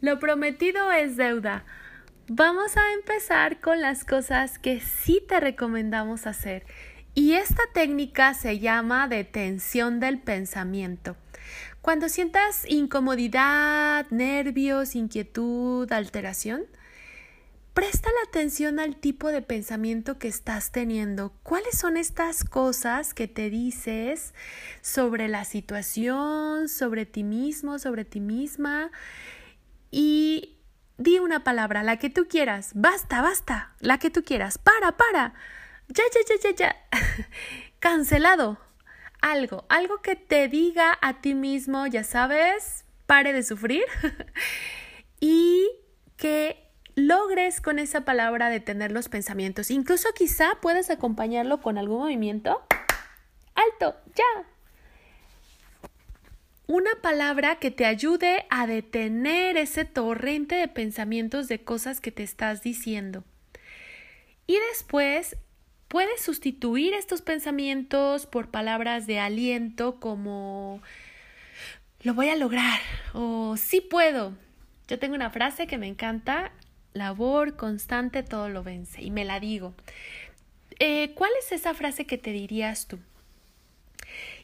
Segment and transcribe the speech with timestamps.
[0.00, 1.64] Lo prometido es deuda.
[2.26, 6.64] Vamos a empezar con las cosas que sí te recomendamos hacer.
[7.14, 11.16] Y esta técnica se llama detención del pensamiento.
[11.82, 16.62] Cuando sientas incomodidad, nervios, inquietud, alteración,
[17.74, 21.34] presta la atención al tipo de pensamiento que estás teniendo.
[21.42, 24.32] ¿Cuáles son estas cosas que te dices
[24.80, 28.90] sobre la situación, sobre ti mismo, sobre ti misma?
[29.90, 30.58] Y
[30.98, 32.72] di una palabra, la que tú quieras.
[32.74, 34.58] Basta, basta, la que tú quieras.
[34.58, 35.34] Para, para.
[35.88, 36.76] Ya, ya, ya, ya, ya.
[37.78, 38.58] Cancelado.
[39.20, 43.84] Algo, algo que te diga a ti mismo, ya sabes, pare de sufrir.
[45.20, 45.68] y
[46.16, 49.70] que logres con esa palabra detener los pensamientos.
[49.70, 52.62] Incluso quizá puedas acompañarlo con algún movimiento.
[53.54, 54.44] Alto, ya,
[56.70, 62.22] una palabra que te ayude a detener ese torrente de pensamientos de cosas que te
[62.22, 63.24] estás diciendo.
[64.46, 65.36] Y después
[65.88, 70.80] puedes sustituir estos pensamientos por palabras de aliento como
[72.02, 72.78] lo voy a lograr
[73.14, 74.32] o sí puedo.
[74.86, 76.52] Yo tengo una frase que me encanta,
[76.92, 79.74] labor constante todo lo vence y me la digo.
[80.78, 83.00] Eh, ¿Cuál es esa frase que te dirías tú?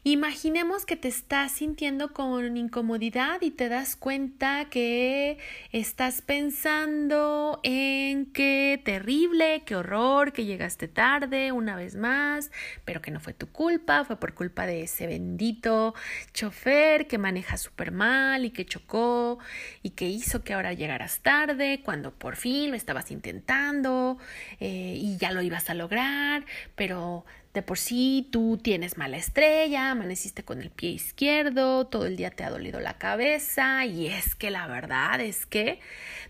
[0.08, 5.36] Imaginemos que te estás sintiendo con incomodidad y te das cuenta que
[5.72, 12.52] estás pensando en qué terrible, qué horror, que llegaste tarde una vez más,
[12.84, 15.92] pero que no fue tu culpa, fue por culpa de ese bendito
[16.32, 19.40] chofer que maneja súper mal y que chocó
[19.82, 24.18] y que hizo que ahora llegaras tarde cuando por fin lo estabas intentando
[24.60, 27.24] eh, y ya lo ibas a lograr, pero
[27.56, 32.30] de por sí tú tienes mala estrella, amaneciste con el pie izquierdo, todo el día
[32.30, 35.80] te ha dolido la cabeza y es que la verdad es que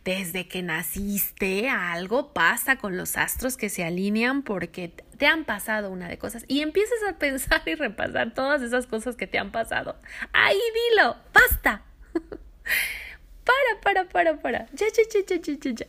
[0.05, 5.91] desde que naciste algo pasa con los astros que se alinean porque te han pasado
[5.91, 9.50] una de cosas y empiezas a pensar y repasar todas esas cosas que te han
[9.50, 9.97] pasado.
[10.33, 10.61] Ahí
[10.93, 11.83] dilo, basta.
[13.45, 14.67] para, para, para, para.
[14.75, 15.87] Ya, ya, ya, ya, ya, ya.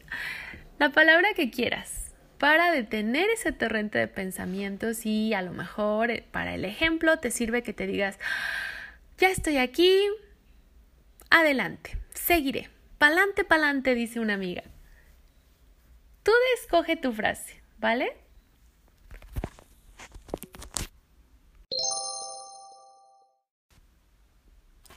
[0.79, 2.06] La palabra que quieras
[2.37, 7.31] para detener ese torrente de pensamientos y a lo mejor eh, para el ejemplo te
[7.31, 8.17] sirve que te digas,
[9.17, 9.99] ya estoy aquí,
[11.29, 14.63] adelante, seguiré, pa'lante, pa'lante, dice una amiga.
[16.23, 18.15] Tú escoge tu frase, ¿vale?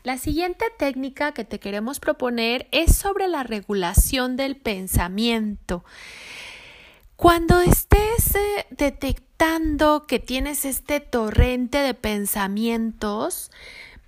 [0.02, 5.84] La siguiente técnica que te queremos proponer es sobre la regulación del pensamiento.
[7.20, 13.50] Cuando estés eh, detectando que tienes este torrente de pensamientos,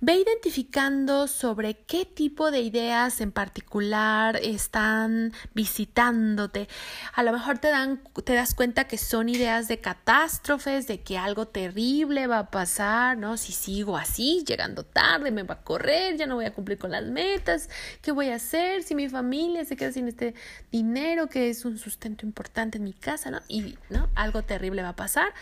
[0.05, 6.67] Ve identificando sobre qué tipo de ideas en particular están visitándote.
[7.13, 11.17] A lo mejor te, dan, te das cuenta que son ideas de catástrofes, de que
[11.17, 13.37] algo terrible va a pasar, ¿no?
[13.37, 16.91] Si sigo así, llegando tarde, me va a correr, ya no voy a cumplir con
[16.91, 17.69] las metas,
[18.01, 20.33] ¿qué voy a hacer si mi familia se queda sin este
[20.69, 23.39] dinero que es un sustento importante en mi casa, ¿no?
[23.47, 24.09] Y, ¿no?
[24.15, 25.33] Algo terrible va a pasar.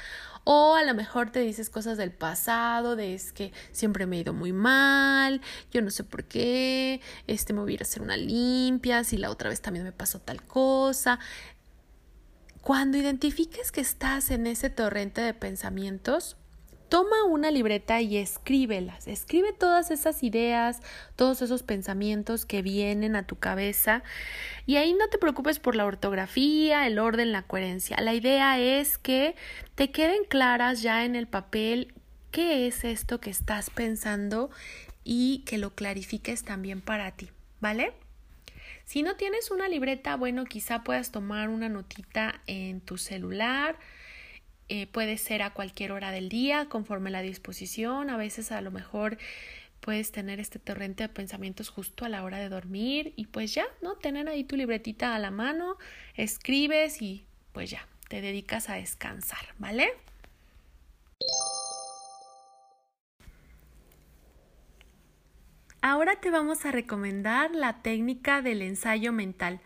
[0.43, 4.21] O a lo mejor te dices cosas del pasado, de es que siempre me he
[4.21, 5.41] ido muy mal,
[5.71, 9.17] yo no sé por qué, este me voy a ir a hacer una limpia, si
[9.17, 11.19] la otra vez también me pasó tal cosa.
[12.61, 16.37] Cuando identifiques que estás en ese torrente de pensamientos,
[16.91, 19.07] toma una libreta y escríbelas.
[19.07, 20.81] Escribe todas esas ideas,
[21.15, 24.03] todos esos pensamientos que vienen a tu cabeza.
[24.65, 27.95] Y ahí no te preocupes por la ortografía, el orden, la coherencia.
[28.01, 29.35] La idea es que
[29.75, 31.93] te queden claras ya en el papel
[32.31, 34.49] qué es esto que estás pensando
[35.03, 37.93] y que lo clarifiques también para ti, ¿vale?
[38.85, 43.77] Si no tienes una libreta, bueno, quizá puedas tomar una notita en tu celular,
[44.69, 48.09] eh, puede ser a cualquier hora del día, conforme la disposición.
[48.09, 49.17] A veces a lo mejor
[49.81, 53.65] puedes tener este torrente de pensamientos justo a la hora de dormir y pues ya,
[53.81, 53.95] ¿no?
[53.95, 55.77] Tener ahí tu libretita a la mano,
[56.15, 59.89] escribes y pues ya, te dedicas a descansar, ¿vale?
[65.83, 69.61] Ahora te vamos a recomendar la técnica del ensayo mental.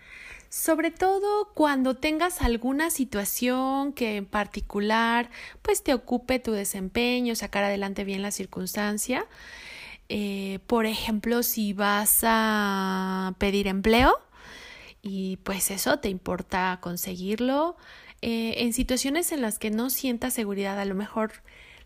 [0.48, 5.30] Sobre todo cuando tengas alguna situación que en particular
[5.62, 9.26] pues te ocupe tu desempeño, sacar adelante bien la circunstancia.
[10.08, 14.18] Eh, por ejemplo, si vas a pedir empleo
[15.02, 17.76] y pues eso te importa conseguirlo.
[18.22, 21.34] Eh, en situaciones en las que no sientas seguridad, a lo mejor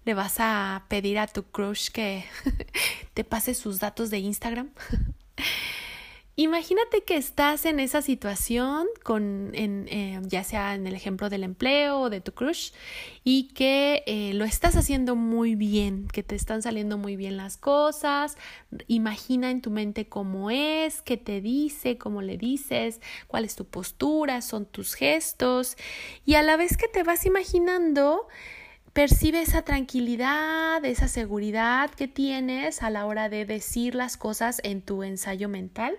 [0.05, 2.25] le vas a pedir a tu crush que
[3.13, 4.71] te pase sus datos de Instagram.
[6.41, 11.43] Imagínate que estás en esa situación, con, en, eh, ya sea en el ejemplo del
[11.43, 12.71] empleo o de tu crush,
[13.25, 17.57] y que eh, lo estás haciendo muy bien, que te están saliendo muy bien las
[17.57, 18.37] cosas.
[18.87, 23.65] Imagina en tu mente cómo es, qué te dice, cómo le dices, cuál es tu
[23.65, 25.75] postura, son tus gestos,
[26.23, 28.29] y a la vez que te vas imaginando,
[28.93, 34.81] percibe esa tranquilidad, esa seguridad que tienes a la hora de decir las cosas en
[34.81, 35.97] tu ensayo mental.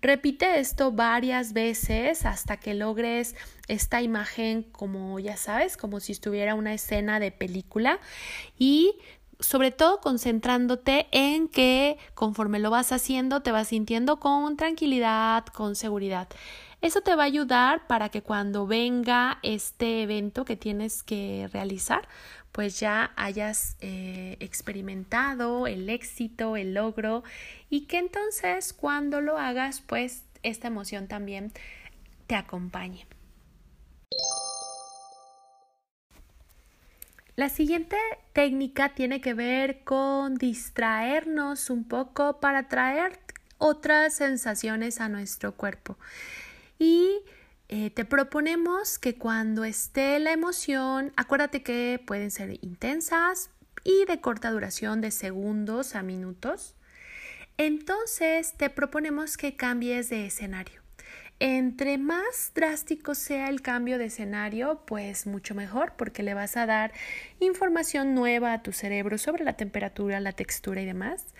[0.00, 3.34] Repite esto varias veces hasta que logres
[3.68, 7.98] esta imagen como ya sabes, como si estuviera una escena de película
[8.58, 8.96] y
[9.40, 15.74] sobre todo concentrándote en que conforme lo vas haciendo te vas sintiendo con tranquilidad, con
[15.74, 16.28] seguridad.
[16.84, 22.06] Eso te va a ayudar para que cuando venga este evento que tienes que realizar,
[22.52, 27.24] pues ya hayas eh, experimentado el éxito, el logro
[27.70, 31.52] y que entonces cuando lo hagas, pues esta emoción también
[32.26, 33.06] te acompañe.
[37.34, 37.96] La siguiente
[38.34, 43.18] técnica tiene que ver con distraernos un poco para traer
[43.56, 45.96] otras sensaciones a nuestro cuerpo
[46.78, 47.22] y
[47.68, 53.50] eh, te proponemos que cuando esté la emoción, acuérdate que pueden ser intensas
[53.84, 56.74] y de corta duración de segundos a minutos.
[57.56, 60.83] Entonces te proponemos que cambies de escenario.
[61.40, 66.64] Entre más drástico sea el cambio de escenario, pues mucho mejor porque le vas a
[66.64, 66.92] dar
[67.40, 71.34] información nueva a tu cerebro sobre la temperatura, la textura y demás.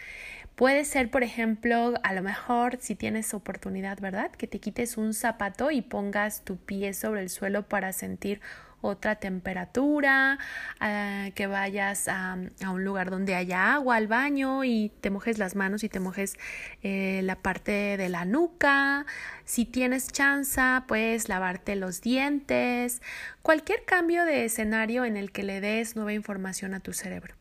[0.56, 4.30] Puede ser, por ejemplo, a lo mejor si tienes oportunidad, ¿verdad?
[4.30, 8.40] Que te quites un zapato y pongas tu pie sobre el suelo para sentir
[8.84, 10.38] otra temperatura,
[10.78, 12.36] ah, que vayas a,
[12.70, 16.36] un lugar donde haya agua, al baño y te mojes las manos y te mojes
[16.82, 19.06] eh, la parte de la nuca.
[19.44, 23.00] Si tienes chance, pues lavarte los dientes.
[23.42, 27.34] Cualquier cambio de escenario en el que le des nueva información a tu cerebro.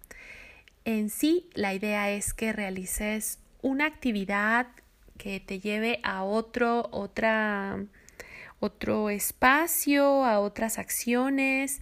[0.86, 4.68] En sí, la idea es que realices una actividad
[5.18, 7.86] que te lleve a otro, otra,
[8.64, 11.82] otro espacio, a otras acciones.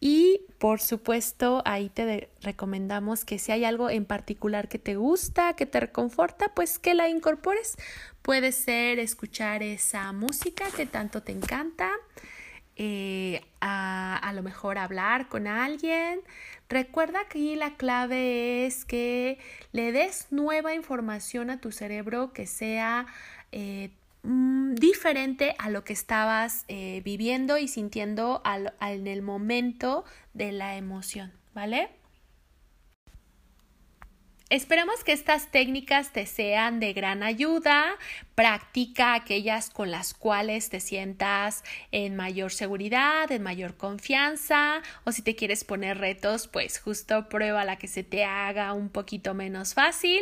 [0.00, 5.54] Y por supuesto, ahí te recomendamos que si hay algo en particular que te gusta,
[5.54, 7.76] que te reconforta, pues que la incorpores.
[8.22, 11.90] Puede ser escuchar esa música que tanto te encanta,
[12.76, 16.20] eh, a, a, lo mejor hablar con alguien.
[16.70, 19.38] Recuerda que la clave es que
[19.72, 23.06] le des nueva información a tu cerebro que sea
[23.52, 23.90] eh,
[24.22, 30.52] mm, diferente a lo que estabas eh, viviendo y sintiendo al, en el momento de
[30.52, 31.99] la emoción, ¿vale?
[34.50, 37.92] Esperamos que estas técnicas te sean de gran ayuda.
[38.34, 41.62] Practica aquellas con las cuales te sientas
[41.92, 47.64] en mayor seguridad, en mayor confianza o si te quieres poner retos, pues justo prueba
[47.64, 50.20] la que se te haga un poquito menos fácil.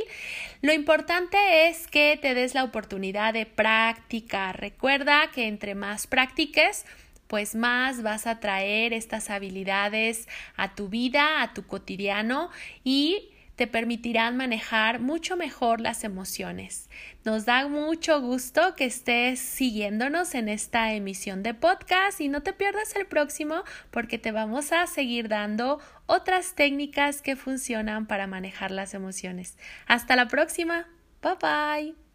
[0.61, 4.61] Lo importante es que te des la oportunidad de practicar.
[4.61, 6.85] Recuerda que entre más practiques,
[7.29, 12.51] pues más vas a traer estas habilidades a tu vida, a tu cotidiano
[12.85, 16.89] y te permitirán manejar mucho mejor las emociones.
[17.25, 22.53] Nos da mucho gusto que estés siguiéndonos en esta emisión de podcast y no te
[22.53, 28.71] pierdas el próximo porque te vamos a seguir dando otras técnicas que funcionan para manejar
[28.71, 29.59] las emociones.
[29.89, 30.87] Hasta la próxima.
[31.21, 32.08] Bye bye.